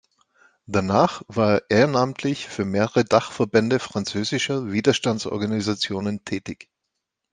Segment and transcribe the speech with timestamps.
[0.65, 6.69] Danach war er ehrenamtlich für mehrere Dachverbände französischer Widerstandsorganisationen tätig.